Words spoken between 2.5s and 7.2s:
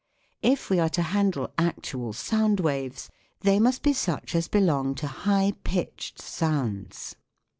waves, they must be such as belong to high pitched sounds.